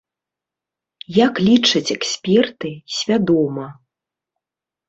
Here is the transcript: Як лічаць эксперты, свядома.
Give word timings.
Як 1.25 1.33
лічаць 1.47 1.93
эксперты, 1.97 2.73
свядома. 2.97 3.67